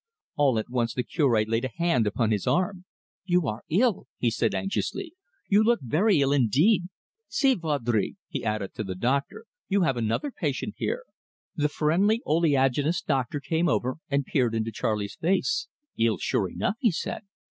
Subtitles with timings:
[0.35, 2.85] All at once the Cure laid a hand upon his arm.
[3.23, 5.13] "You are ill," he said anxiously.
[5.47, 6.85] "You look very ill indeed.
[7.27, 11.03] See, Vaudrey," he added to the doctor, "you have another patient here!"
[11.55, 15.67] The friendly, oleaginous doctor came over and peered into Charley's face.
[15.99, 17.21] "Ill sure enough!" he said.